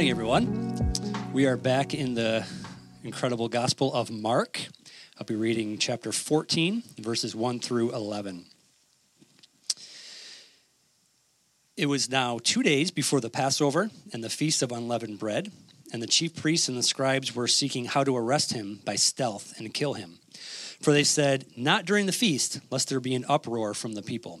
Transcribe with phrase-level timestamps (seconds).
[0.00, 0.92] morning, everyone.
[1.34, 2.46] We are back in the
[3.04, 4.58] incredible Gospel of Mark.
[5.18, 8.46] I'll be reading chapter 14, verses 1 through 11.
[11.76, 15.52] It was now two days before the Passover and the Feast of Unleavened Bread,
[15.92, 19.52] and the chief priests and the scribes were seeking how to arrest him by stealth
[19.58, 20.18] and kill him.
[20.80, 24.40] For they said, Not during the feast, lest there be an uproar from the people.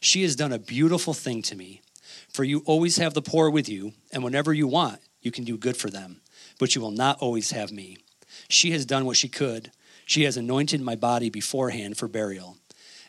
[0.00, 1.82] She has done a beautiful thing to me.
[2.32, 5.56] For you always have the poor with you, and whenever you want, you can do
[5.56, 6.20] good for them.
[6.58, 7.98] But you will not always have me.
[8.48, 9.70] She has done what she could.
[10.04, 12.56] She has anointed my body beforehand for burial.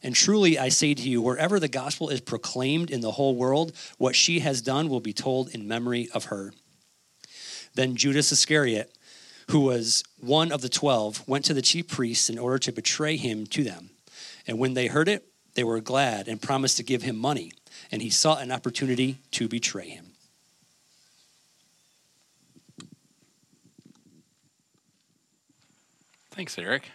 [0.02, 3.74] And truly, I say to you, wherever the gospel is proclaimed in the whole world,
[3.98, 6.54] what she has done will be told in memory of her.
[7.76, 8.96] Then Judas Iscariot,
[9.50, 13.18] who was one of the twelve, went to the chief priests in order to betray
[13.18, 13.90] him to them.
[14.48, 15.26] And when they heard it,
[15.60, 17.52] they were glad and promised to give him money,
[17.92, 20.14] and he sought an opportunity to betray him.
[26.32, 26.92] Thanks, Eric.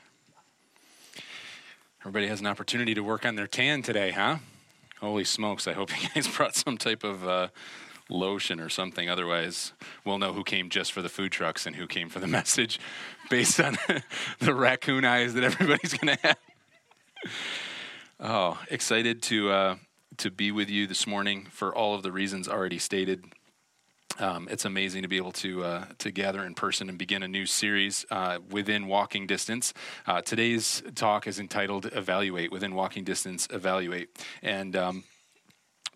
[2.00, 4.38] Everybody has an opportunity to work on their tan today, huh?
[4.98, 7.48] Holy smokes, I hope you guys brought some type of uh,
[8.08, 9.10] lotion or something.
[9.10, 9.74] Otherwise,
[10.06, 12.80] we'll know who came just for the food trucks and who came for the message
[13.28, 13.76] based on
[14.38, 16.38] the raccoon eyes that everybody's going to have.
[18.26, 19.76] Oh, excited to uh,
[20.16, 23.22] to be with you this morning for all of the reasons already stated.
[24.18, 27.28] Um, it's amazing to be able to uh, to gather in person and begin a
[27.28, 29.74] new series uh, within walking distance.
[30.06, 34.08] Uh, today's talk is entitled "Evaluate." Within walking distance, evaluate,
[34.42, 35.04] and um,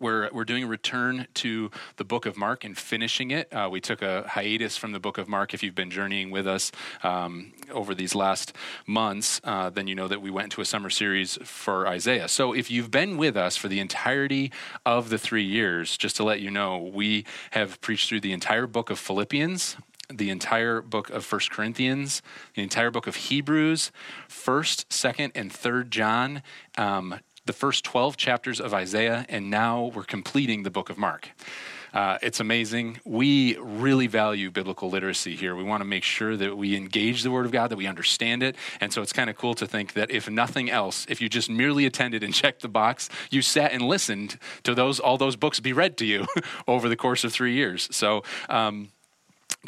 [0.00, 3.52] we're, we're doing a return to the book of Mark and finishing it.
[3.52, 5.54] Uh, we took a hiatus from the book of Mark.
[5.54, 6.72] If you've been journeying with us
[7.02, 8.52] um, over these last
[8.86, 12.28] months, uh, then you know that we went to a summer series for Isaiah.
[12.28, 14.52] So if you've been with us for the entirety
[14.84, 18.66] of the three years, just to let you know, we have preached through the entire
[18.66, 19.76] book of Philippians,
[20.10, 22.22] the entire book of First Corinthians,
[22.54, 23.92] the entire book of Hebrews,
[24.26, 26.42] First, Second, and Third John,
[26.78, 31.30] um, the first 12 chapters of Isaiah, and now we're completing the book of Mark.
[31.94, 33.00] Uh, it's amazing.
[33.06, 35.56] We really value biblical literacy here.
[35.56, 38.42] We want to make sure that we engage the Word of God, that we understand
[38.42, 38.54] it.
[38.82, 41.48] And so it's kind of cool to think that if nothing else, if you just
[41.48, 45.58] merely attended and checked the box, you sat and listened to those all those books
[45.58, 46.26] be read to you
[46.68, 47.88] over the course of three years.
[47.90, 48.22] So.
[48.50, 48.90] Um,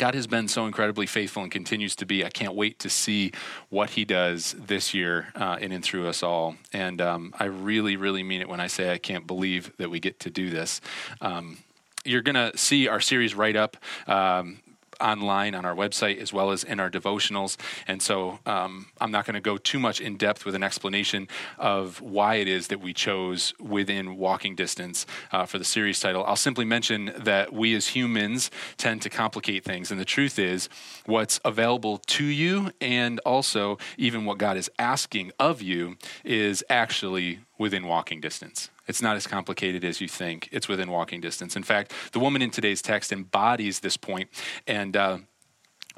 [0.00, 2.24] God has been so incredibly faithful and continues to be.
[2.24, 3.32] I can't wait to see
[3.68, 6.56] what He does this year uh, in and through us all.
[6.72, 10.00] And um, I really, really mean it when I say I can't believe that we
[10.00, 10.80] get to do this.
[11.20, 11.58] Um,
[12.02, 14.60] you're going to see our series right up um,
[15.00, 17.56] online on our website as well as in our devotionals.
[17.86, 21.28] And so um, I'm not going to go too much in depth with an explanation
[21.58, 26.24] of why it is that we chose within walking distance uh, for the series title.
[26.24, 29.90] I'll simply mention that we as humans tend to complicate things.
[29.90, 30.68] And the truth is,
[31.06, 37.40] what's available to you and also even what God is asking of you is actually
[37.60, 38.70] within walking distance.
[38.88, 40.48] It's not as complicated as you think.
[40.50, 41.56] It's within walking distance.
[41.56, 44.30] In fact, the woman in today's text embodies this point.
[44.66, 45.18] And uh,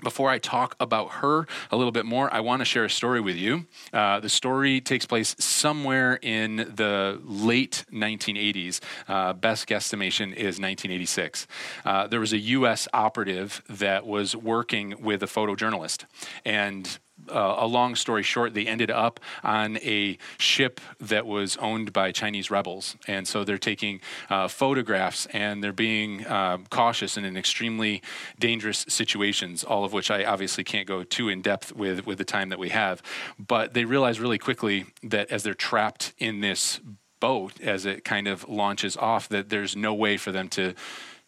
[0.02, 3.20] before I talk about her a little bit more, I want to share a story
[3.20, 3.66] with you.
[3.92, 8.80] Uh, the story takes place somewhere in the late 1980s.
[9.06, 11.46] Uh, best guesstimation is 1986.
[11.84, 12.88] Uh, there was a U.S.
[12.92, 16.06] operative that was working with a photojournalist,
[16.44, 16.98] and
[17.30, 22.12] uh, a long story short, they ended up on a ship that was owned by
[22.12, 22.96] Chinese rebels.
[23.06, 28.02] And so they're taking uh, photographs and they're being uh, cautious in an extremely
[28.38, 32.24] dangerous situations, all of which I obviously can't go too in depth with, with the
[32.24, 33.02] time that we have.
[33.38, 36.80] But they realize really quickly that as they're trapped in this
[37.20, 40.74] boat, as it kind of launches off, that there's no way for them to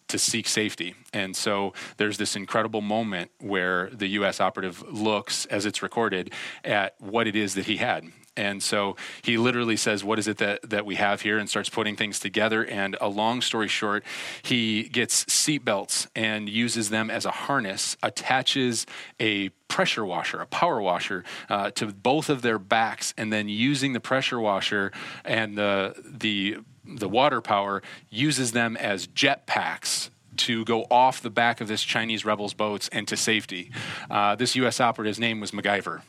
[0.08, 0.94] to seek safety.
[1.12, 6.94] And so there's this incredible moment where the US operative looks, as it's recorded, at
[6.98, 8.04] what it is that he had.
[8.36, 11.38] And so he literally says, What is it that, that we have here?
[11.38, 12.64] and starts putting things together.
[12.64, 14.04] And a long story short,
[14.42, 18.86] he gets seatbelts and uses them as a harness, attaches
[19.20, 23.92] a pressure washer, a power washer, uh, to both of their backs, and then using
[23.92, 24.92] the pressure washer
[25.24, 31.30] and the, the the water power uses them as jet packs to go off the
[31.30, 33.70] back of this Chinese rebels' boats and to safety.
[34.10, 34.80] Uh, this U.S.
[34.80, 36.02] operative's name was MacGyver.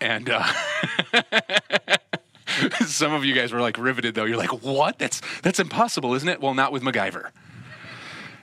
[0.00, 0.44] And uh,
[2.86, 4.24] some of you guys were like riveted, though.
[4.24, 4.98] You're like, what?
[4.98, 6.40] That's, that's impossible, isn't it?
[6.40, 7.30] Well, not with MacGyver.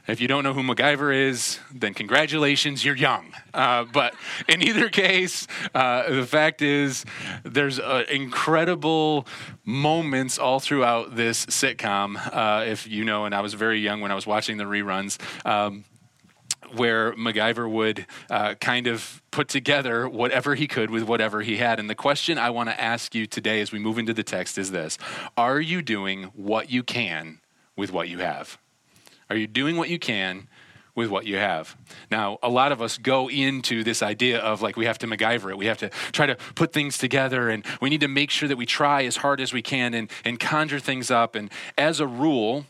[0.08, 3.34] If you don't know who MacGyver is, then congratulations, you're young.
[3.56, 4.14] Uh, but
[4.48, 7.06] in either case, uh, the fact is,
[7.44, 9.26] there's uh, incredible
[9.64, 12.18] moments all throughout this sitcom.
[12.32, 15.18] Uh, if you know, and I was very young when I was watching the reruns.
[15.46, 15.86] Um,
[16.74, 21.80] where MacGyver would uh, kind of put together whatever he could with whatever he had.
[21.80, 24.58] And the question I want to ask you today as we move into the text
[24.58, 24.98] is this
[25.38, 27.40] Are you doing what you can
[27.76, 28.58] with what you have?
[29.30, 30.48] Are you doing what you can
[30.94, 31.76] with what you have?
[32.10, 35.50] Now, a lot of us go into this idea of like we have to MacGyver
[35.50, 35.58] it.
[35.58, 38.58] We have to try to put things together and we need to make sure that
[38.58, 41.36] we try as hard as we can and, and conjure things up.
[41.36, 42.66] And as a rule,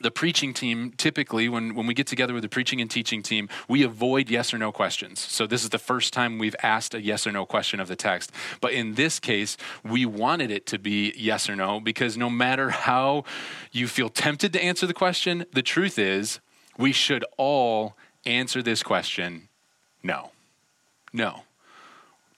[0.00, 3.48] the preaching team typically when, when we get together with the preaching and teaching team
[3.68, 5.20] we avoid yes or no questions.
[5.20, 7.96] So this is the first time we've asked a yes or no question of the
[7.96, 8.32] text.
[8.60, 12.70] But in this case we wanted it to be yes or no because no matter
[12.70, 13.24] how
[13.72, 16.40] you feel tempted to answer the question the truth is
[16.78, 19.48] we should all answer this question
[20.02, 20.30] no.
[21.12, 21.42] No.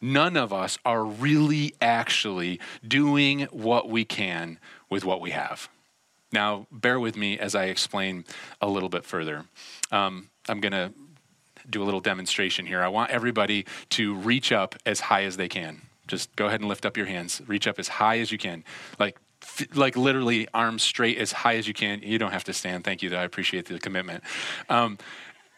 [0.01, 4.59] None of us are really actually doing what we can
[4.91, 5.69] with what we have
[6.33, 8.25] now, bear with me as I explain
[8.61, 9.45] a little bit further.
[9.91, 10.93] Um, I'm going to
[11.69, 12.83] do a little demonstration here.
[12.83, 15.83] I want everybody to reach up as high as they can.
[16.09, 17.41] Just go ahead and lift up your hands.
[17.47, 18.65] Reach up as high as you can.
[18.99, 19.19] Like
[19.75, 22.01] like literally arms straight as high as you can.
[22.03, 22.85] You don't have to stand.
[22.85, 23.09] Thank you.
[23.09, 24.23] Though I appreciate the commitment.
[24.69, 24.99] Um,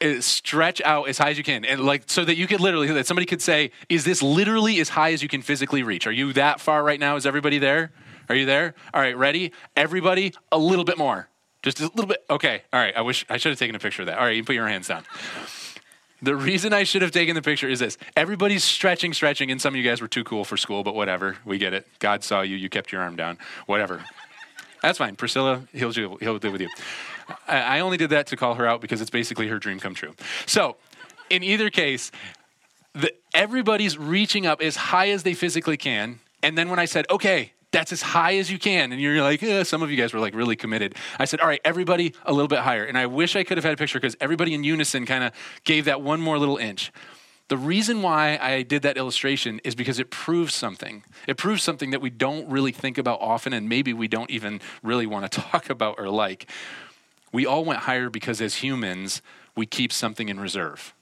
[0.00, 2.88] eh, stretch out as high as you can, and like so that you could literally
[2.88, 6.12] that somebody could say, "Is this literally as high as you can physically reach?" Are
[6.12, 7.17] you that far right now?
[7.17, 7.93] Is everybody there?
[8.29, 8.75] Are you there?
[8.93, 9.53] All right, ready?
[9.76, 11.29] Everybody, a little bit more.
[11.62, 12.25] Just a little bit.
[12.29, 12.62] Okay.
[12.73, 12.94] All right.
[12.94, 14.19] I wish I should have taken a picture of that.
[14.19, 15.05] All right, you can put your hands down.
[16.21, 17.99] The reason I should have taken the picture is this.
[18.17, 21.37] Everybody's stretching, stretching, and some of you guys were too cool for school, but whatever.
[21.44, 21.87] We get it.
[21.99, 22.56] God saw you.
[22.56, 23.38] You kept your arm down.
[23.67, 24.05] Whatever.
[24.82, 25.17] That's fine.
[25.17, 26.69] Priscilla, he'll he'll deal with you.
[27.49, 30.15] I only did that to call her out because it's basically her dream come true.
[30.44, 30.76] So,
[31.31, 32.11] in either case,
[32.93, 36.21] the, everybody's reaching up as high as they physically can.
[36.43, 38.93] And then when I said, okay, that's as high as you can.
[38.93, 40.94] And you're like, eh, some of you guys were like really committed.
[41.19, 42.85] I said, all right, everybody a little bit higher.
[42.85, 45.32] And I wish I could have had a picture because everybody in unison kind of
[45.65, 46.93] gave that one more little inch.
[47.49, 51.03] The reason why I did that illustration is because it proves something.
[51.26, 54.61] It proves something that we don't really think about often, and maybe we don't even
[54.82, 56.49] really want to talk about or like.
[57.32, 59.21] We all went higher because as humans,
[59.56, 60.94] we keep something in reserve.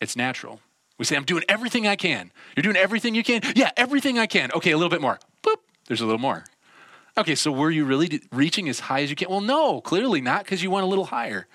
[0.00, 0.60] It's natural.
[0.98, 2.30] We say, I'm doing everything I can.
[2.54, 3.40] You're doing everything you can?
[3.56, 4.52] Yeah, everything I can.
[4.52, 5.18] Okay, a little bit more.
[5.90, 6.44] There's a little more.
[7.18, 9.28] Okay, so were you really reaching as high as you can?
[9.28, 11.48] Well, no, clearly not, because you went a little higher.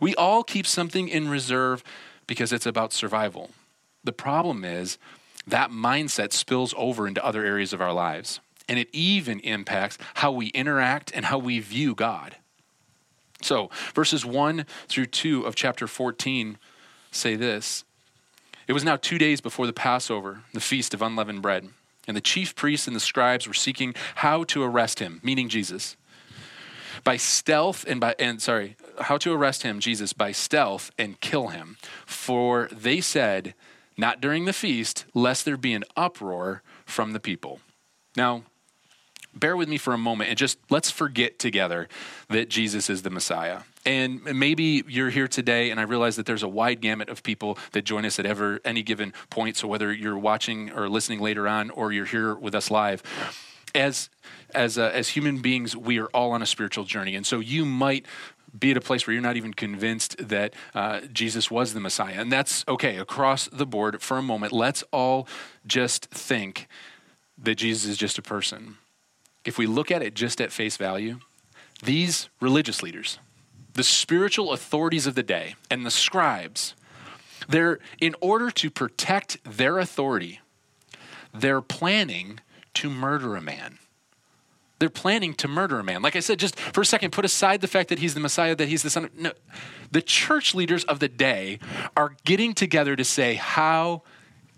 [0.00, 1.82] We all keep something in reserve
[2.28, 3.50] because it's about survival.
[4.04, 4.96] The problem is
[5.44, 8.38] that mindset spills over into other areas of our lives,
[8.68, 12.36] and it even impacts how we interact and how we view God.
[13.42, 16.58] So, verses 1 through 2 of chapter 14
[17.10, 17.82] say this
[18.68, 21.70] It was now two days before the Passover, the feast of unleavened bread.
[22.06, 25.96] And the chief priests and the scribes were seeking how to arrest him, meaning Jesus.
[27.02, 31.48] By stealth and by and sorry, how to arrest him, Jesus, by stealth and kill
[31.48, 31.76] him.
[32.06, 33.54] For they said,
[33.96, 37.60] not during the feast, lest there be an uproar from the people.
[38.16, 38.44] Now,
[39.34, 41.88] bear with me for a moment and just let's forget together
[42.28, 43.60] that Jesus is the Messiah.
[43.86, 47.58] And maybe you're here today, and I realize that there's a wide gamut of people
[47.72, 49.58] that join us at ever any given point.
[49.58, 53.02] So whether you're watching or listening later on, or you're here with us live,
[53.74, 54.08] as
[54.54, 57.66] as uh, as human beings, we are all on a spiritual journey, and so you
[57.66, 58.06] might
[58.58, 62.14] be at a place where you're not even convinced that uh, Jesus was the Messiah,
[62.16, 64.00] and that's okay across the board.
[64.00, 65.26] For a moment, let's all
[65.66, 66.68] just think
[67.36, 68.76] that Jesus is just a person.
[69.44, 71.20] If we look at it just at face value,
[71.82, 73.18] these religious leaders
[73.74, 76.74] the spiritual authorities of the day and the scribes,
[77.48, 80.40] they're, in order to protect their authority,
[81.32, 82.40] they're planning
[82.74, 83.78] to murder a man.
[84.78, 86.02] They're planning to murder a man.
[86.02, 88.54] Like I said, just for a second, put aside the fact that he's the Messiah,
[88.54, 89.14] that he's the Son of.
[89.14, 89.32] No.
[89.90, 91.58] The church leaders of the day
[91.96, 94.02] are getting together to say, how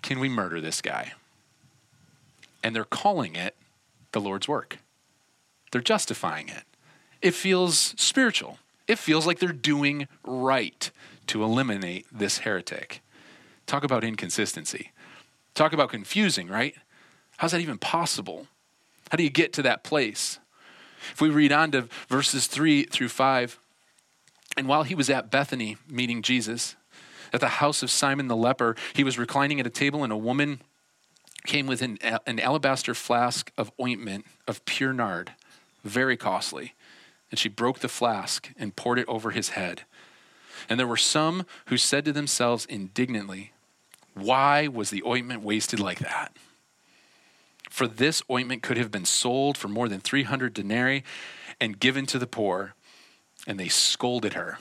[0.02, 1.12] can we murder this guy?
[2.62, 3.54] And they're calling it
[4.16, 4.78] the Lord's work.
[5.70, 6.64] They're justifying it.
[7.20, 10.90] It feels spiritual it feels like they're doing right
[11.26, 13.02] to eliminate this heretic.
[13.66, 14.92] Talk about inconsistency.
[15.54, 16.74] Talk about confusing, right?
[17.38, 18.46] How's that even possible?
[19.10, 20.38] How do you get to that place?
[21.12, 23.58] If we read on to verses 3 through 5,
[24.56, 26.76] And while he was at Bethany meeting Jesus,
[27.30, 30.16] at the house of Simon the leper, he was reclining at a table, and a
[30.16, 30.62] woman
[31.46, 35.32] came with an, an alabaster flask of ointment of pure nard,
[35.84, 36.74] very costly.
[37.30, 39.82] And she broke the flask and poured it over his head.
[40.68, 43.52] And there were some who said to themselves indignantly,
[44.14, 46.36] Why was the ointment wasted like that?
[47.70, 51.04] For this ointment could have been sold for more than 300 denarii
[51.60, 52.74] and given to the poor.
[53.46, 54.58] And they scolded her.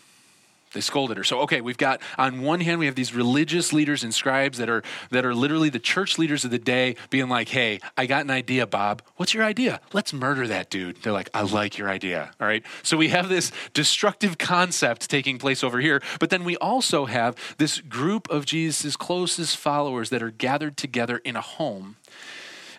[0.75, 1.24] They scolded her.
[1.24, 4.70] So, okay, we've got on one hand, we have these religious leaders and scribes that
[4.70, 8.25] are that are literally the church leaders of the day being like, hey, I got
[8.25, 9.01] an idea, Bob.
[9.15, 9.79] What's your idea?
[9.94, 11.01] Let's murder that dude.
[11.01, 12.32] They're like, I like your idea.
[12.41, 12.62] All right.
[12.84, 17.38] So we have this destructive concept taking place over here, but then we also have
[17.58, 21.96] this group of Jesus' closest followers that are gathered together in a home.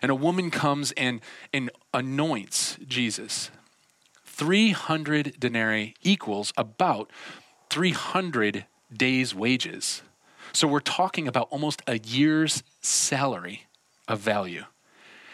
[0.03, 1.19] And a woman comes and,
[1.51, 3.49] and anoints Jesus.
[4.23, 7.09] 300 denarii equals about
[7.69, 10.01] 300 days' wages.
[10.53, 13.67] So we're talking about almost a year's salary
[14.07, 14.65] of value.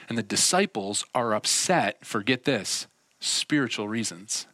[0.09, 2.87] And the disciples are upset for, get this,
[3.19, 4.47] spiritual reasons.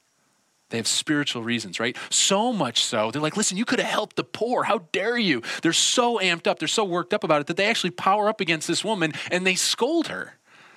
[0.69, 1.98] They have spiritual reasons, right?
[2.12, 4.63] So much so, they're like, listen, you could have helped the poor.
[4.63, 5.41] How dare you?
[5.63, 8.39] They're so amped up, they're so worked up about it that they actually power up
[8.39, 10.36] against this woman and they scold her.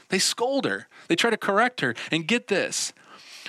[0.09, 0.89] They scold her.
[1.09, 1.95] They try to correct her.
[2.11, 2.93] And get this,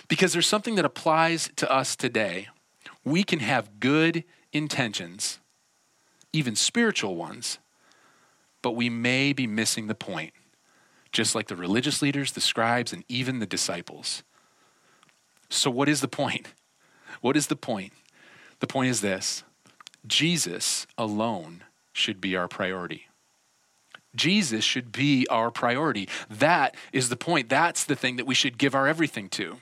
[0.08, 2.48] because there's something that applies to us today
[3.06, 5.40] we can have good intentions,
[6.32, 7.60] even spiritual ones,
[8.62, 10.34] but we may be missing the point,
[11.12, 14.24] just like the religious leaders, the scribes, and even the disciples.
[15.50, 16.48] So, what is the point?
[17.22, 17.94] What is the point?
[18.60, 19.44] The point is this
[20.08, 23.08] Jesus alone should be our priority.
[24.16, 26.08] Jesus should be our priority.
[26.30, 27.50] That is the point.
[27.50, 29.58] That's the thing that we should give our everything to.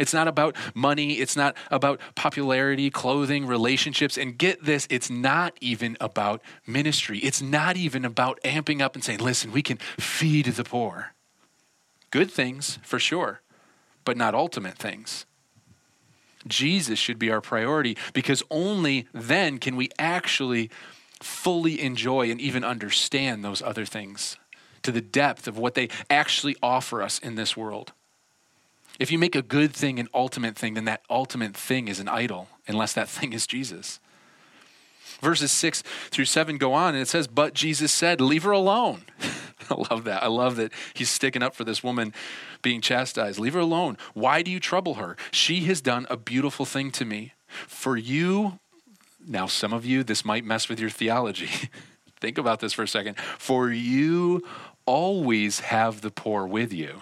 [0.00, 1.20] It's not about money.
[1.20, 4.16] It's not about popularity, clothing, relationships.
[4.16, 7.18] And get this, it's not even about ministry.
[7.18, 11.12] It's not even about amping up and saying, listen, we can feed the poor.
[12.10, 13.42] Good things, for sure,
[14.06, 15.26] but not ultimate things.
[16.46, 20.70] Jesus should be our priority because only then can we actually
[21.20, 24.38] fully enjoy and even understand those other things
[24.82, 27.92] to the depth of what they actually offer us in this world.
[29.00, 32.08] If you make a good thing an ultimate thing, then that ultimate thing is an
[32.08, 33.98] idol, unless that thing is Jesus.
[35.22, 39.04] Verses 6 through 7 go on, and it says, But Jesus said, Leave her alone.
[39.70, 40.22] I love that.
[40.22, 42.12] I love that he's sticking up for this woman
[42.60, 43.38] being chastised.
[43.38, 43.96] Leave her alone.
[44.12, 45.16] Why do you trouble her?
[45.30, 47.32] She has done a beautiful thing to me.
[47.46, 48.58] For you,
[49.26, 51.48] now some of you, this might mess with your theology.
[52.20, 53.18] Think about this for a second.
[53.38, 54.44] For you
[54.84, 57.00] always have the poor with you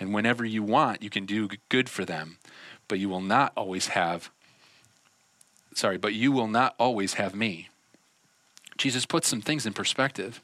[0.00, 2.38] and whenever you want, you can do good for them,
[2.86, 4.30] but you will not always have,
[5.74, 7.68] sorry, but you will not always have me.
[8.76, 10.40] Jesus puts some things in perspective.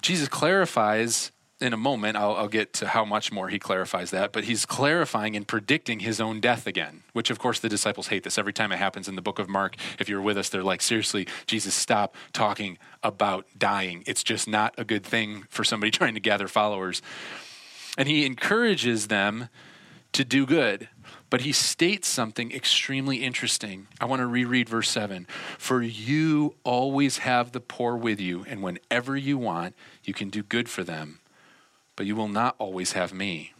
[0.00, 4.32] Jesus clarifies in a moment, I'll, I'll, get to how much more he clarifies that,
[4.32, 8.24] but he's clarifying and predicting his own death again, which of course the disciples hate
[8.24, 8.36] this.
[8.38, 10.82] Every time it happens in the book of Mark, if you're with us, they're like,
[10.82, 14.02] seriously, Jesus, stop talking about dying.
[14.06, 17.02] It's just not a good thing for somebody trying to gather followers.
[17.96, 19.48] And he encourages them
[20.12, 20.88] to do good.
[21.30, 23.88] But he states something extremely interesting.
[24.00, 25.26] I want to reread verse 7.
[25.58, 29.74] For you always have the poor with you, and whenever you want,
[30.04, 31.18] you can do good for them,
[31.96, 33.52] but you will not always have me.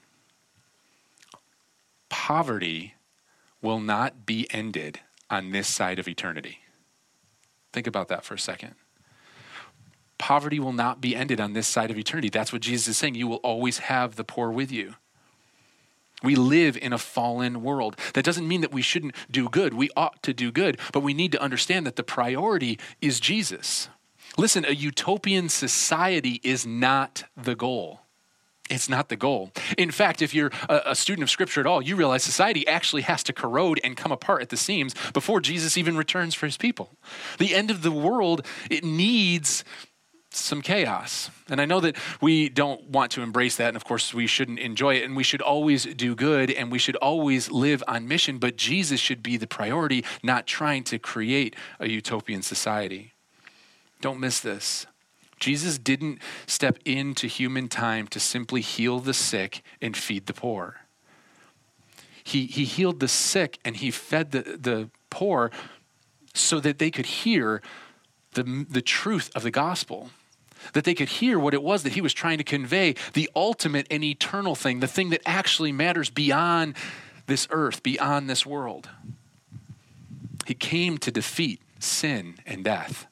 [2.09, 2.95] Poverty
[3.61, 6.61] will not be ended on this side of eternity.
[7.73, 8.77] Think about that for a second
[10.25, 12.31] poverty will not be ended on this side of eternity.
[12.31, 13.15] That's what Jesus is saying.
[13.15, 14.95] You will always have the poor with you.
[16.23, 17.99] We live in a fallen world.
[18.15, 19.75] That doesn't mean that we shouldn't do good.
[19.75, 23.91] We ought to do good, but we need to understand that the priority is Jesus.
[24.39, 28.01] Listen, a utopian society is not the goal.
[28.71, 29.53] It's not the goal.
[29.77, 33.23] In fact, if you're a, student of Scripture at all, you realize society actually has
[33.25, 36.89] to corrode and come apart at the seams before Jesus even returns for his people.
[37.37, 39.65] The end of the world, it needs
[40.37, 41.31] some chaos.
[41.49, 43.69] And I know that we don't want to embrace that.
[43.69, 45.05] And of course, we shouldn't enjoy it.
[45.05, 48.39] And we should always do good and we should always live on mission.
[48.39, 53.13] But Jesus should be the priority, not trying to create a utopian society.
[54.01, 54.87] Don't miss this.
[55.41, 60.81] Jesus didn't step into human time to simply heal the sick and feed the poor.
[62.23, 65.51] He, he healed the sick and he fed the, the poor
[66.33, 67.61] so that they could hear
[68.33, 70.11] the, the truth of the gospel
[70.73, 73.87] that they could hear what it was that he was trying to convey the ultimate
[73.91, 76.77] and eternal thing, the thing that actually matters beyond
[77.27, 78.89] this earth, beyond this world.
[80.47, 83.07] He came to defeat sin and death.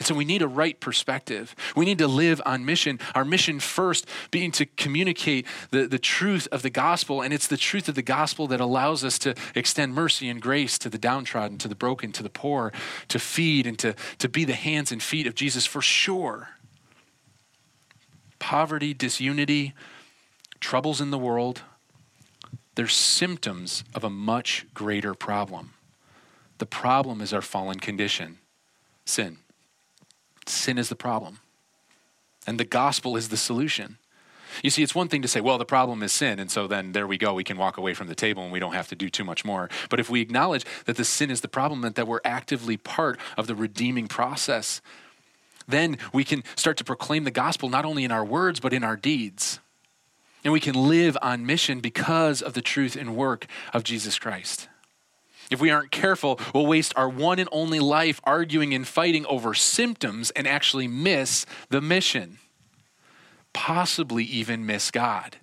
[0.00, 1.54] And so we need a right perspective.
[1.76, 2.98] We need to live on mission.
[3.14, 7.20] Our mission first being to communicate the, the truth of the gospel.
[7.20, 10.78] And it's the truth of the gospel that allows us to extend mercy and grace
[10.78, 12.72] to the downtrodden, to the broken, to the poor,
[13.08, 16.48] to feed and to, to be the hands and feet of Jesus for sure.
[18.40, 19.74] Poverty, disunity,
[20.58, 21.62] troubles in the world,
[22.74, 25.74] they're symptoms of a much greater problem.
[26.58, 28.38] The problem is our fallen condition
[29.04, 29.38] sin.
[30.46, 31.40] Sin is the problem.
[32.46, 33.98] And the gospel is the solution.
[34.62, 36.92] You see, it's one thing to say, well, the problem is sin, and so then
[36.92, 37.34] there we go.
[37.34, 39.44] We can walk away from the table and we don't have to do too much
[39.44, 39.68] more.
[39.88, 43.18] But if we acknowledge that the sin is the problem and that we're actively part
[43.36, 44.80] of the redeeming process,
[45.70, 48.84] then we can start to proclaim the gospel not only in our words, but in
[48.84, 49.60] our deeds.
[50.44, 54.68] And we can live on mission because of the truth and work of Jesus Christ.
[55.50, 59.52] If we aren't careful, we'll waste our one and only life arguing and fighting over
[59.52, 62.38] symptoms and actually miss the mission,
[63.52, 65.38] possibly even miss God.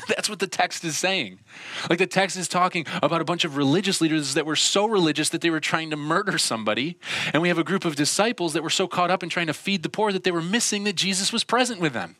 [0.08, 1.40] That's what the text is saying.
[1.88, 5.28] Like the text is talking about a bunch of religious leaders that were so religious
[5.30, 6.98] that they were trying to murder somebody.
[7.32, 9.54] And we have a group of disciples that were so caught up in trying to
[9.54, 12.16] feed the poor that they were missing that Jesus was present with them.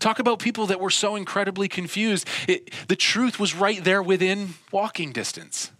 [0.00, 2.28] Talk about people that were so incredibly confused.
[2.46, 5.70] It, the truth was right there within walking distance.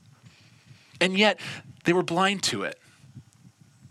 [1.01, 1.39] And yet,
[1.85, 2.79] they were blind to it,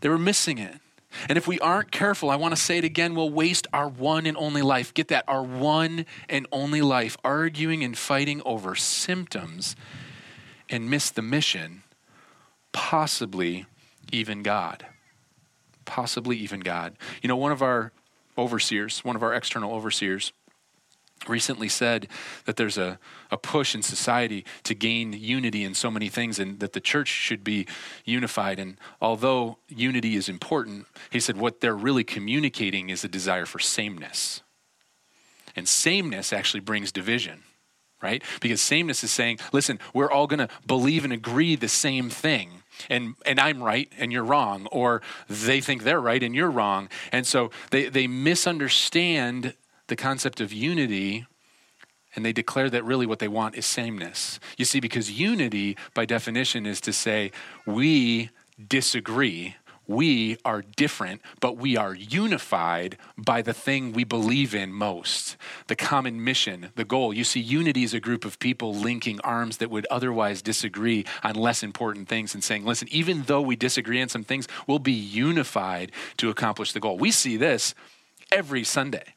[0.02, 0.80] they were missing it.
[1.30, 4.26] And if we aren't careful, I want to say it again, we'll waste our one
[4.26, 4.94] and only life.
[4.94, 9.76] Get that, our one and only life, arguing and fighting over symptoms
[10.70, 11.84] and miss the mission,
[12.72, 13.66] possibly
[14.12, 14.86] even God.
[15.86, 16.96] Possibly even God.
[17.22, 17.92] You know, one of our
[18.38, 20.32] overseers, one of our external overseers,
[21.28, 22.08] recently said
[22.46, 23.00] that there's a,
[23.32, 27.08] a push in society to gain unity in so many things and that the church
[27.08, 27.68] should be
[28.06, 28.60] unified.
[28.60, 33.60] And although unity is important, he said what they're really communicating is a desire for
[33.60, 34.42] sameness.
[35.56, 37.44] And sameness actually brings division,
[38.02, 38.24] right?
[38.42, 42.64] Because sameness is saying, listen, we're all going to believe and agree the same thing
[42.90, 46.90] and and I'm right and you're wrong, or they think they're right and you're wrong.
[47.12, 49.54] And so they, they misunderstand
[49.94, 51.24] the concept of unity
[52.16, 54.40] and they declare that really what they want is sameness.
[54.58, 57.32] You see, because unity, by definition, is to say,
[57.68, 58.32] we
[58.68, 65.38] disagree we are different, but we are unified by the thing we believe in most
[65.68, 67.14] the common mission, the goal.
[67.14, 71.36] You see, unity is a group of people linking arms that would otherwise disagree on
[71.36, 74.94] less important things and saying, listen, even though we disagree on some things, we'll be
[74.94, 76.98] unified to accomplish the goal.
[76.98, 77.76] We see this
[78.32, 79.14] every Sunday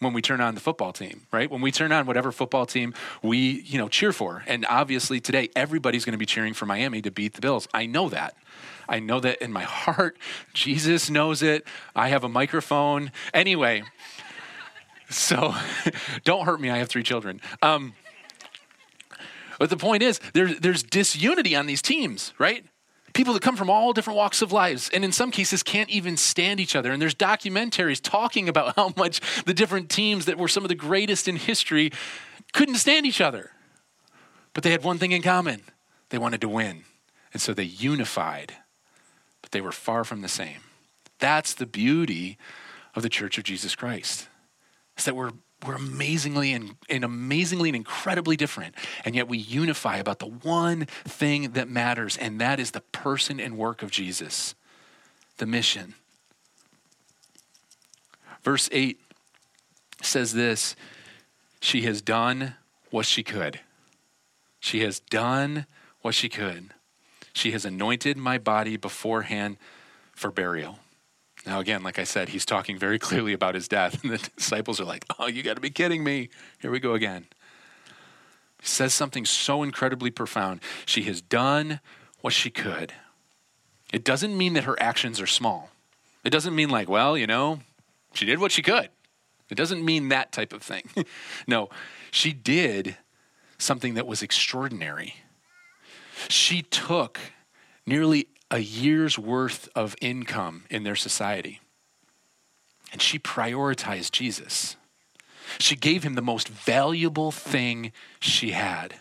[0.00, 1.50] when we turn on the football team, right?
[1.50, 4.44] When we turn on whatever football team we, you know, cheer for.
[4.46, 7.66] And obviously today everybody's going to be cheering for Miami to beat the Bills.
[7.72, 8.36] I know that.
[8.88, 10.18] I know that in my heart.
[10.52, 11.66] Jesus knows it.
[11.94, 13.10] I have a microphone.
[13.32, 13.84] Anyway,
[15.08, 15.54] so
[16.24, 16.70] don't hurt me.
[16.70, 17.40] I have three children.
[17.62, 17.94] Um,
[19.58, 22.66] but the point is, there's, there's disunity on these teams, right?
[23.16, 26.16] People that come from all different walks of lives, and in some cases can't even
[26.16, 26.92] stand each other.
[26.92, 30.74] And there's documentaries talking about how much the different teams that were some of the
[30.74, 31.92] greatest in history
[32.52, 33.50] couldn't stand each other.
[34.52, 35.62] But they had one thing in common
[36.10, 36.84] they wanted to win.
[37.32, 38.54] And so they unified
[39.46, 40.58] but they were far from the same.
[41.20, 42.36] That's the beauty
[42.96, 44.26] of the Church of Jesus Christ.
[44.98, 45.30] Is that we're
[45.64, 50.86] we're amazingly and, and, amazingly and incredibly different, and yet we unify about the one
[51.04, 54.54] thing that matters, and that is the person and work of Jesus,
[55.38, 55.94] the mission.
[58.42, 59.00] Verse 8
[60.02, 60.76] says this
[61.60, 62.54] She has done
[62.90, 63.60] what she could.
[64.60, 65.66] She has done
[66.02, 66.70] what she could.
[67.32, 69.56] She has anointed my body beforehand
[70.12, 70.78] for burial.
[71.46, 74.02] Now, again, like I said, he's talking very clearly about his death.
[74.02, 76.28] And the disciples are like, oh, you got to be kidding me.
[76.60, 77.26] Here we go again.
[78.60, 80.60] He says something so incredibly profound.
[80.84, 81.80] She has done
[82.20, 82.92] what she could.
[83.92, 85.70] It doesn't mean that her actions are small.
[86.24, 87.60] It doesn't mean, like, well, you know,
[88.12, 88.88] she did what she could.
[89.48, 90.82] It doesn't mean that type of thing.
[91.46, 91.68] no,
[92.10, 92.96] she did
[93.58, 95.14] something that was extraordinary.
[96.28, 97.20] She took
[97.86, 101.60] nearly a year's worth of income in their society
[102.92, 104.76] and she prioritized Jesus.
[105.58, 108.94] She gave him the most valuable thing she had.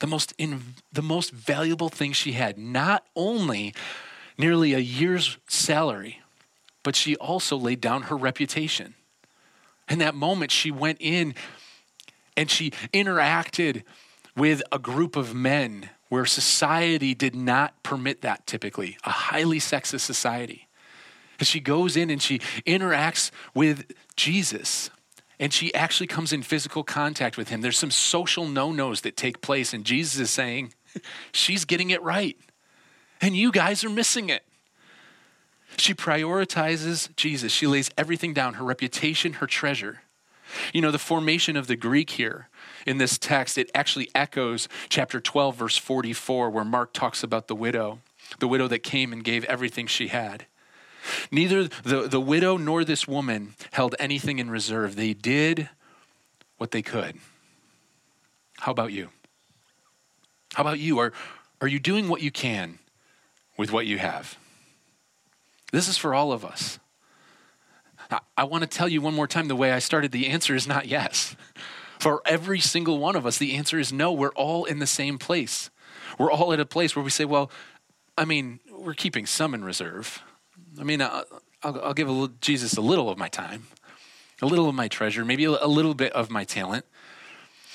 [0.00, 0.60] The most, in,
[0.92, 3.74] the most valuable thing she had, not only
[4.36, 6.20] nearly a year's salary,
[6.82, 8.94] but she also laid down her reputation.
[9.88, 11.34] In that moment, she went in
[12.36, 13.84] and she interacted
[14.36, 20.00] with a group of men where society did not permit that typically, a highly sexist
[20.00, 20.68] society.
[21.38, 24.90] And she goes in and she interacts with Jesus.
[25.40, 27.60] And she actually comes in physical contact with him.
[27.60, 30.72] There's some social no nos that take place, and Jesus is saying,
[31.32, 32.36] She's getting it right.
[33.20, 34.44] And you guys are missing it.
[35.76, 37.52] She prioritizes Jesus.
[37.52, 40.02] She lays everything down her reputation, her treasure.
[40.72, 42.48] You know, the formation of the Greek here
[42.86, 47.54] in this text, it actually echoes chapter 12, verse 44, where Mark talks about the
[47.54, 48.00] widow,
[48.38, 50.46] the widow that came and gave everything she had.
[51.30, 54.96] Neither the, the widow nor this woman held anything in reserve.
[54.96, 55.68] They did
[56.56, 57.16] what they could.
[58.58, 59.10] How about you?
[60.54, 60.98] How about you?
[60.98, 61.12] Are,
[61.60, 62.78] are you doing what you can
[63.56, 64.38] with what you have?
[65.72, 66.78] This is for all of us.
[68.10, 70.54] I, I want to tell you one more time the way I started the answer
[70.54, 71.36] is not yes.
[72.04, 74.12] For every single one of us, the answer is no.
[74.12, 75.70] We're all in the same place.
[76.18, 77.50] We're all at a place where we say, well,
[78.18, 80.22] I mean, we're keeping some in reserve.
[80.78, 81.24] I mean, I'll,
[81.62, 83.68] I'll, give a little, Jesus a little of my time,
[84.42, 86.84] a little of my treasure, maybe a, a little bit of my talent.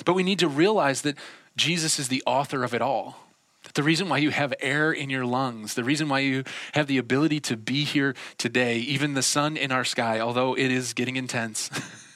[0.06, 1.18] But we need to realize that
[1.58, 3.32] Jesus is the author of it all.
[3.64, 6.44] That the reason why you have air in your lungs, the reason why you
[6.76, 10.70] have the ability to be here today, even the sun in our sky, although it
[10.70, 11.72] is getting intense,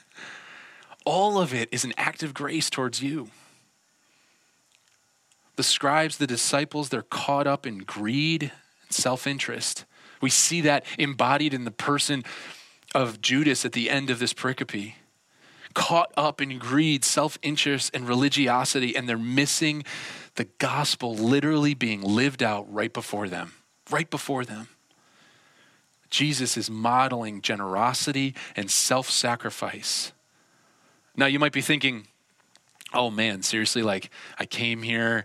[1.04, 3.30] all of it is an act of grace towards you.
[5.56, 8.42] The scribes, the disciples, they're caught up in greed
[8.82, 9.84] and self interest.
[10.20, 12.24] We see that embodied in the person
[12.94, 14.94] of Judas at the end of this pericope.
[15.74, 19.84] Caught up in greed, self interest, and religiosity, and they're missing
[20.36, 23.52] the gospel literally being lived out right before them.
[23.90, 24.68] Right before them.
[26.10, 30.12] Jesus is modeling generosity and self sacrifice.
[31.16, 32.06] Now, you might be thinking,
[32.92, 35.24] oh man, seriously, like I came here,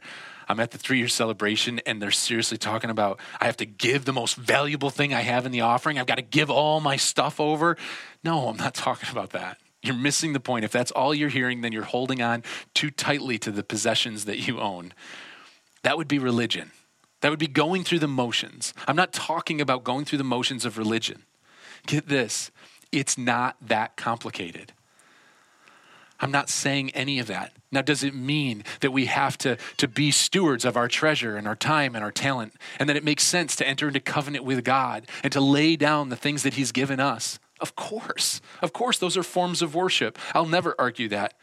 [0.49, 4.05] I'm at the three year celebration and they're seriously talking about I have to give
[4.05, 5.99] the most valuable thing I have in the offering.
[5.99, 7.77] I've got to give all my stuff over.
[8.23, 9.57] No, I'm not talking about that.
[9.81, 10.65] You're missing the point.
[10.65, 14.45] If that's all you're hearing, then you're holding on too tightly to the possessions that
[14.47, 14.93] you own.
[15.83, 16.71] That would be religion.
[17.21, 18.73] That would be going through the motions.
[18.87, 21.23] I'm not talking about going through the motions of religion.
[21.85, 22.51] Get this
[22.91, 24.73] it's not that complicated.
[26.21, 27.53] I'm not saying any of that.
[27.71, 31.47] Now, does it mean that we have to, to be stewards of our treasure and
[31.47, 34.63] our time and our talent, and that it makes sense to enter into covenant with
[34.63, 37.39] God and to lay down the things that He's given us?
[37.59, 38.41] Of course.
[38.61, 40.17] Of course, those are forms of worship.
[40.33, 41.35] I'll never argue that.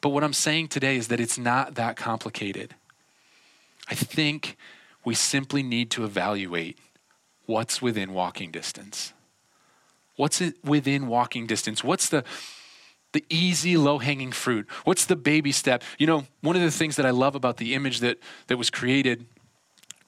[0.00, 2.74] But what I'm saying today is that it's not that complicated.
[3.88, 4.56] I think
[5.04, 6.78] we simply need to evaluate
[7.46, 9.12] what's within walking distance.
[10.16, 11.82] What's it within walking distance?
[11.82, 12.24] What's the
[13.14, 14.68] the easy, low hanging fruit?
[14.84, 15.82] What's the baby step?
[15.98, 18.68] You know, one of the things that I love about the image that, that was
[18.68, 19.24] created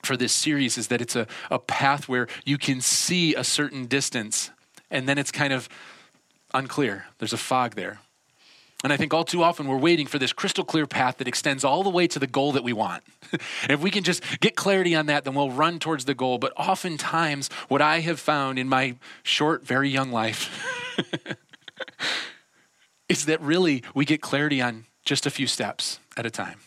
[0.03, 3.87] for this series is that it's a, a path where you can see a certain
[3.87, 4.51] distance
[4.91, 5.69] and then it's kind of
[6.53, 7.07] unclear.
[7.19, 8.01] There's a fog there.
[8.85, 11.65] And I think all too often we're waiting for this crystal clear path that extends
[11.65, 13.03] all the way to the goal that we want.
[13.69, 16.39] if we can just get clarity on that, then we'll run towards the goal.
[16.39, 20.51] But oftentimes, what I have found in my short, very young life
[23.09, 26.61] is that really we get clarity on just a few steps at a time.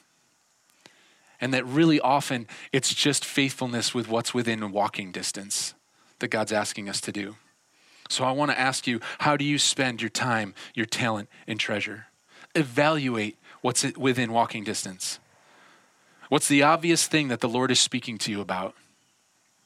[1.41, 5.73] And that really often it's just faithfulness with what's within walking distance
[6.19, 7.36] that God's asking us to do.
[8.10, 11.60] So I want to ask you how do you spend your time, your talent, and
[11.60, 12.08] treasure?
[12.56, 15.19] Evaluate what's within walking distance.
[16.30, 18.75] What's the obvious thing that the Lord is speaking to you about?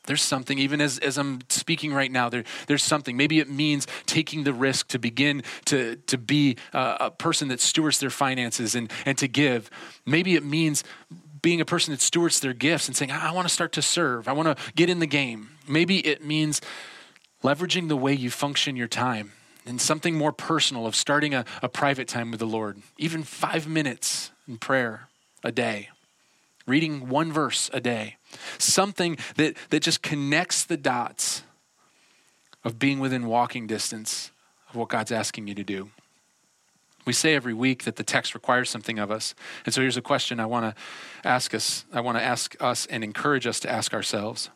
[0.06, 3.16] There's something, even as, as I'm speaking right now, there, there's something.
[3.16, 7.62] Maybe it means taking the risk to begin to, to be a, a person that
[7.62, 9.70] stewards their finances and, and to give.
[10.06, 10.84] Maybe it means
[11.42, 13.82] being a person that stewards their gifts and saying, I, I want to start to
[13.82, 15.50] serve, I want to get in the game.
[15.68, 16.60] Maybe it means
[17.44, 19.32] leveraging the way you function your time
[19.66, 23.68] and something more personal of starting a, a private time with the Lord, even five
[23.68, 25.08] minutes in prayer
[25.44, 25.90] a day,
[26.66, 28.18] reading one verse a day
[28.58, 31.44] something that, that just connects the dots
[32.64, 34.32] of being within walking distance
[34.70, 35.90] of what God's asking you to do.
[37.06, 39.36] We say every week that the text requires something of us.
[39.66, 41.84] And so here's a question I want to ask us.
[41.92, 44.50] I want to ask us and encourage us to ask ourselves.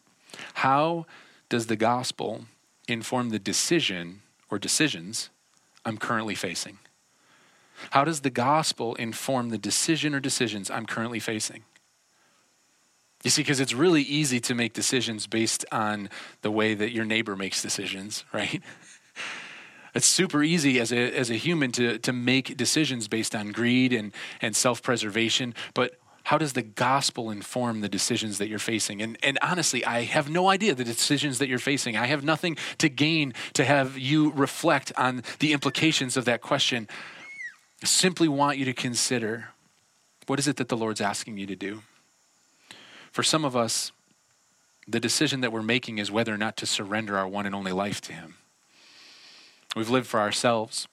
[0.55, 1.05] How
[1.49, 2.45] does the gospel
[2.87, 5.29] inform the decision or decisions
[5.83, 6.79] I'm currently facing?
[7.91, 11.63] How does the gospel inform the decision or decisions I'm currently facing?
[13.23, 16.09] You see, because it's really easy to make decisions based on
[16.41, 18.61] the way that your neighbor makes decisions, right?
[19.95, 23.93] It's super easy as a, as a human to, to make decisions based on greed
[23.93, 25.55] and, and self preservation.
[25.73, 29.01] But How does the gospel inform the decisions that you're facing?
[29.01, 31.95] And, and honestly, I have no idea the decisions that you're facing.
[31.95, 36.89] I have nothing to gain to have you reflect on the implications of that question.
[37.81, 39.49] I simply want you to consider
[40.25, 41.81] what is it that the Lord's asking you to do?
[43.17, 43.91] For some of us,
[44.87, 47.71] the decision that we're making is whether or not to surrender our one and only
[47.71, 48.35] life to Him.
[49.75, 50.87] We've lived for ourselves.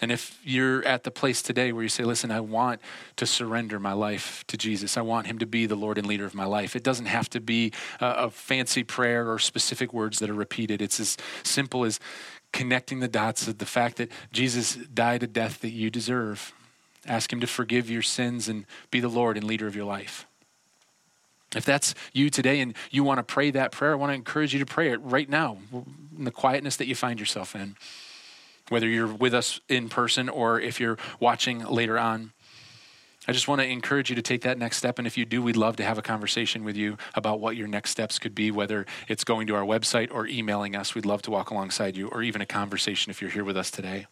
[0.00, 2.80] And if you're at the place today where you say, listen, I want
[3.16, 6.24] to surrender my life to Jesus, I want him to be the Lord and leader
[6.24, 10.20] of my life, it doesn't have to be a, a, fancy prayer or specific words
[10.20, 10.80] that are repeated.
[10.80, 12.00] It's as simple as
[12.54, 16.54] connecting the dots of the fact that Jesus died a death that you deserve.
[17.06, 20.26] Ask him to forgive your sins and be the Lord and leader of your life.
[21.54, 24.52] If that's you today and you want to pray that prayer, I want to encourage
[24.52, 25.58] you to pray it right now
[26.16, 27.76] in the quietness that you find yourself in
[28.68, 32.32] whether you're with us in person or if you're watching later on.
[33.26, 34.98] I just want to encourage you to take that next step.
[34.98, 37.66] And if you do, we'd love to have a conversation with you about what your
[37.66, 40.94] next steps could be, whether it's going to our website or emailing us.
[40.94, 43.70] We'd love to walk alongside you, or even a conversation if you're here with us
[43.70, 44.06] today.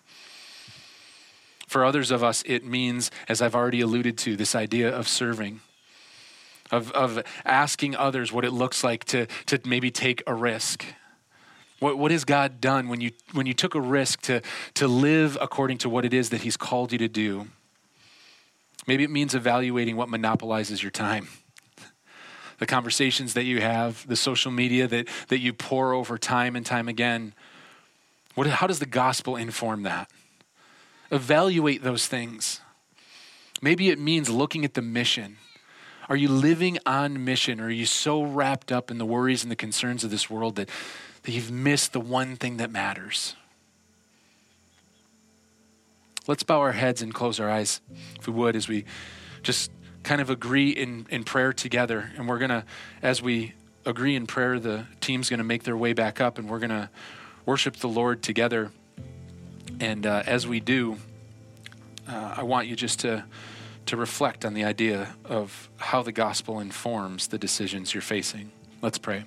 [1.69, 5.61] For others of us, it means, as I've already alluded to, this idea of serving,
[6.73, 10.85] of, of asking others what it looks like to, to maybe take a risk
[11.83, 14.41] what, what has God done when you, when you took a risk to,
[14.75, 17.49] to live according to what it is that He's called you to do?
[18.87, 21.29] Maybe it means evaluating what monopolizes your time.
[22.59, 26.65] The conversations that you have, the social media that, that you pour over time and
[26.65, 27.35] time again.
[28.37, 30.09] What, how does the gospel inform that?
[31.11, 32.61] Evaluate those things.
[33.61, 35.39] Maybe it means looking at the mission.
[36.09, 37.61] Are you living on mission?
[37.61, 40.57] Or are you so wrapped up in the worries and the concerns of this world
[40.57, 40.69] that,
[41.23, 43.37] that you've missed the one thing that matters.
[46.27, 47.81] Let's bow our heads and close our eyes,
[48.19, 48.85] if we would, as we
[49.43, 49.71] just
[50.03, 52.13] kind of agree in, in prayer together.
[52.17, 52.65] And we're going to,
[53.03, 56.49] as we agree in prayer, the team's going to make their way back up and
[56.49, 56.89] we're going to
[57.45, 58.71] worship the Lord together.
[59.81, 60.99] And uh, as we do,
[62.09, 63.25] uh, I want you just to,
[63.87, 68.51] to reflect on the idea of how the gospel informs the decisions you're facing.
[68.81, 69.25] Let's pray.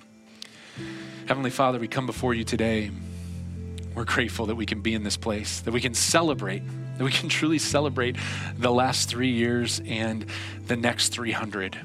[1.28, 2.92] Heavenly Father, we come before you today.
[3.94, 6.64] We're grateful that we can be in this place, that we can celebrate,
[6.98, 8.18] that we can truly celebrate
[8.58, 10.26] the last three years and
[10.68, 11.78] the next 300.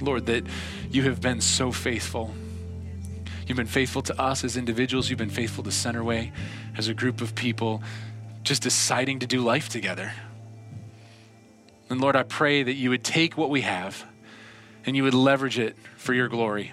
[0.00, 0.44] Lord, that
[0.90, 2.34] you have been so faithful.
[3.46, 6.32] You've been faithful to us as individuals, you've been faithful to Centerway
[6.76, 7.82] as a group of people
[8.42, 10.12] just deciding to do life together.
[11.90, 14.04] And Lord, I pray that you would take what we have
[14.86, 16.72] and you would leverage it for your glory.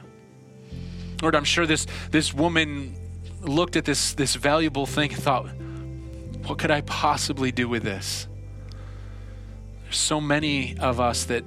[1.21, 2.95] Lord, I'm sure this, this woman
[3.41, 5.47] looked at this, this valuable thing and thought,
[6.45, 8.27] what could I possibly do with this?
[9.83, 11.43] There's so many of us that,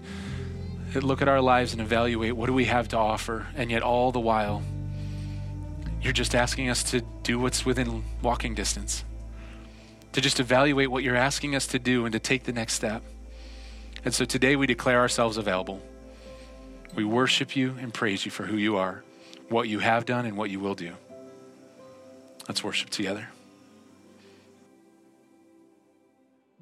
[0.93, 3.83] that look at our lives and evaluate what do we have to offer, and yet
[3.83, 4.63] all the while,
[6.01, 9.05] you're just asking us to do what's within walking distance,
[10.13, 13.03] to just evaluate what you're asking us to do and to take the next step.
[14.05, 15.81] And so today we declare ourselves available.
[16.95, 19.03] We worship you and praise you for who you are
[19.49, 20.93] what you have done and what you will do.
[22.49, 23.29] Let's worship together.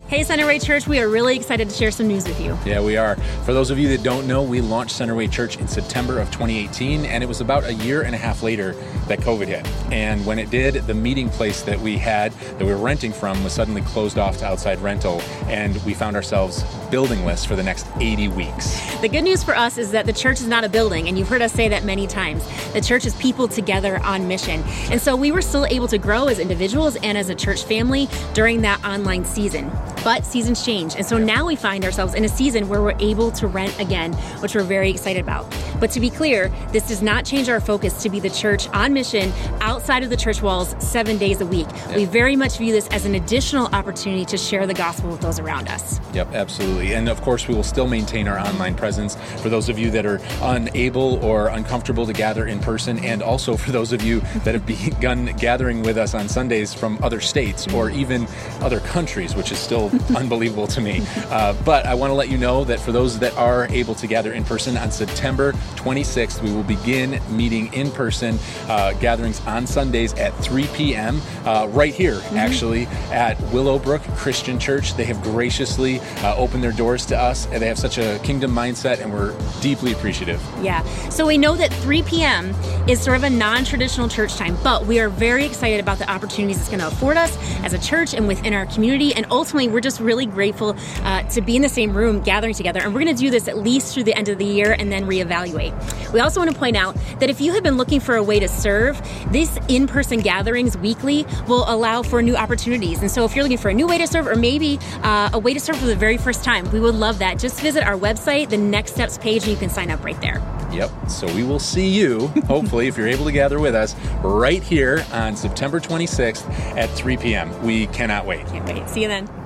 [0.09, 2.59] Hey, Centerway Church, we are really excited to share some news with you.
[2.67, 3.17] Yeah, we are.
[3.47, 7.07] For those of you that don't know, we launched Centerway Church in September of 2018,
[7.07, 8.75] and it was about a year and a half later
[9.09, 9.67] that COVID hit.
[9.91, 13.43] And when it did, the meeting place that we had, that we were renting from,
[13.43, 17.87] was suddenly closed off to outside rental, and we found ourselves buildingless for the next
[17.99, 19.01] 80 weeks.
[19.01, 21.29] The good news for us is that the church is not a building, and you've
[21.29, 22.47] heard us say that many times.
[22.75, 24.63] The church is people together on mission.
[24.91, 28.11] And so we were still able to grow as individuals and as a church family
[28.35, 29.73] during that online season.
[30.05, 30.97] But seasons change.
[30.97, 34.13] And so now we find ourselves in a season where we're able to rent again,
[34.41, 35.47] which we're very excited about.
[35.79, 38.93] But to be clear, this does not change our focus to be the church on
[38.93, 41.67] mission outside of the church walls seven days a week.
[41.71, 41.97] Yeah.
[41.97, 45.39] We very much view this as an additional opportunity to share the gospel with those
[45.39, 46.01] around us.
[46.15, 46.95] Yep, absolutely.
[46.95, 50.07] And of course, we will still maintain our online presence for those of you that
[50.07, 54.55] are unable or uncomfortable to gather in person, and also for those of you that
[54.55, 58.01] have begun gathering with us on Sundays from other states or mm-hmm.
[58.01, 58.27] even
[58.61, 61.03] other countries, which is still unbelievable to me.
[61.31, 64.07] Uh, but I want to let you know that for those that are able to
[64.07, 69.67] gather in person on September 26th, we will begin meeting in person uh, gatherings on
[69.67, 71.21] Sundays at 3 p.m.
[71.45, 72.37] Uh, right here, mm-hmm.
[72.37, 74.95] actually, at Willowbrook Christian Church.
[74.95, 78.53] They have graciously uh, opened their doors to us, and they have such a kingdom
[78.53, 80.43] mindset, and we're deeply appreciative.
[80.63, 80.83] Yeah.
[81.11, 82.55] So we know that 3 p.m.
[82.89, 86.11] is sort of a non traditional church time, but we are very excited about the
[86.11, 89.15] opportunities it's going to afford us as a church and within our community.
[89.15, 92.81] And ultimately, we're just really grateful uh, to be in the same room gathering together.
[92.81, 94.91] And we're going to do this at least through the end of the year and
[94.91, 95.73] then reevaluate.
[96.13, 98.39] We also want to point out that if you have been looking for a way
[98.41, 103.01] to serve, these in person gatherings weekly will allow for new opportunities.
[103.01, 105.39] And so if you're looking for a new way to serve or maybe uh, a
[105.39, 107.39] way to serve for the very first time, we would love that.
[107.39, 110.41] Just visit our website, the Next Steps page, and you can sign up right there.
[110.73, 110.91] Yep.
[111.09, 115.05] So we will see you, hopefully, if you're able to gather with us, right here
[115.13, 117.63] on September 26th at 3 p.m.
[117.63, 118.47] We cannot wait.
[118.47, 118.89] Can't wait.
[118.89, 119.42] See you then.